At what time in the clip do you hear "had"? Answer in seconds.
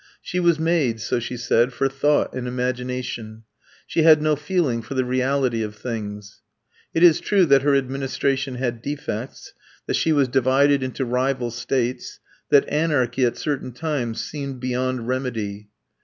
4.01-4.19, 8.55-8.81